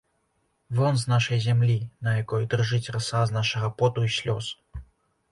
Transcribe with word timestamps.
Вон 0.77 0.95
з 1.01 1.09
нашай 1.11 1.41
зямлі, 1.43 1.75
на 2.07 2.13
якой 2.21 2.47
дрыжыць 2.53 2.91
раса 2.95 3.21
з 3.33 3.35
нашага 3.35 3.69
поту 3.83 4.07
і 4.07 4.15
слёз! 4.17 4.49